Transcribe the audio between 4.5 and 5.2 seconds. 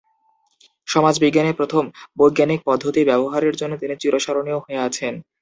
হয়ে আছেন।